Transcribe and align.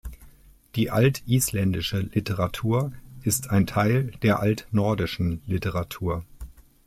Die 0.75 0.89
altisländische 0.89 1.99
Literatur 1.99 2.91
ist 3.21 3.51
ein 3.51 3.67
Teil 3.67 4.05
der 4.23 4.39
altnordischen 4.39 5.43
Literatur. 5.45 6.23